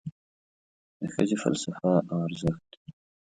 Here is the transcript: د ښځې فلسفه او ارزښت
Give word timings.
د 0.99 1.01
ښځې 1.13 1.35
فلسفه 1.43 1.91
او 2.11 2.17
ارزښت 2.27 2.69